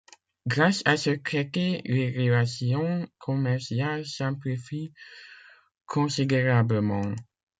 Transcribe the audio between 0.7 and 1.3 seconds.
à ce